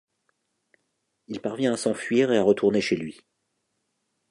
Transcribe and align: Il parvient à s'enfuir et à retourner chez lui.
Il 1.27 1.39
parvient 1.41 1.73
à 1.75 1.77
s'enfuir 1.77 2.31
et 2.31 2.39
à 2.39 2.41
retourner 2.41 2.81
chez 2.81 2.95
lui. 2.95 3.21